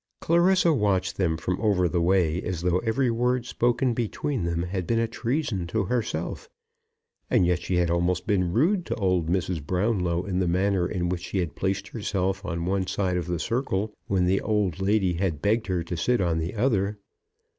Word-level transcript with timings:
Clarissa 0.19 0.73
watched 0.73 1.17
them 1.17 1.37
from 1.37 1.61
over 1.61 1.87
the 1.87 2.01
way 2.01 2.41
as 2.41 2.61
though 2.63 2.79
every 2.79 3.11
word 3.11 3.45
spoken 3.45 3.93
between 3.93 4.45
them 4.45 4.63
had 4.63 4.87
been 4.87 4.97
a 4.97 5.07
treason 5.07 5.67
to 5.67 5.83
herself. 5.83 6.49
And 7.29 7.45
yet 7.45 7.61
she 7.61 7.75
had 7.75 7.91
almost 7.91 8.25
been 8.25 8.51
rude 8.51 8.83
to 8.87 8.95
old 8.95 9.29
Mrs. 9.29 9.63
Brownlow 9.63 10.23
in 10.23 10.39
the 10.39 10.47
manner 10.47 10.87
in 10.87 11.07
which 11.09 11.21
she 11.25 11.37
had 11.37 11.55
placed 11.55 11.89
herself 11.89 12.43
on 12.43 12.65
one 12.65 12.87
side 12.87 13.15
of 13.15 13.27
the 13.27 13.37
circle 13.37 13.93
when 14.07 14.25
the 14.25 14.41
old 14.41 14.81
lady 14.81 15.13
had 15.13 15.39
begged 15.39 15.67
her 15.67 15.83
to 15.83 15.95
sit 15.95 16.19
on 16.19 16.39
the 16.39 16.55
other. 16.55 16.97